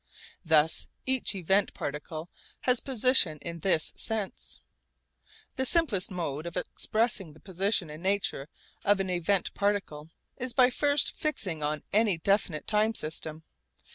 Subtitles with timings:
[0.43, 2.27] Thus each event particle
[2.61, 4.59] has position in this sense.
[5.57, 8.47] The simplest mode of expressing the position in nature
[8.83, 13.43] of an event particle is by first fixing on any definite time system.